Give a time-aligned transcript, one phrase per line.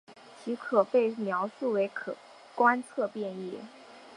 [0.43, 2.15] 其可被描述为可
[2.55, 3.59] 观测变异。